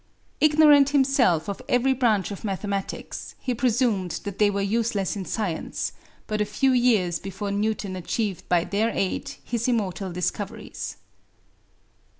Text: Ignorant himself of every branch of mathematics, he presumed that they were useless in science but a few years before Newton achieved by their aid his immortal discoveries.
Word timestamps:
Ignorant 0.39 0.89
himself 0.89 1.47
of 1.47 1.61
every 1.69 1.93
branch 1.93 2.31
of 2.31 2.43
mathematics, 2.43 3.35
he 3.39 3.53
presumed 3.53 4.19
that 4.23 4.39
they 4.39 4.49
were 4.49 4.59
useless 4.63 5.15
in 5.15 5.25
science 5.25 5.91
but 6.25 6.41
a 6.41 6.43
few 6.43 6.71
years 6.71 7.19
before 7.19 7.51
Newton 7.51 7.95
achieved 7.95 8.49
by 8.49 8.63
their 8.63 8.89
aid 8.89 9.35
his 9.43 9.67
immortal 9.67 10.11
discoveries. 10.11 10.97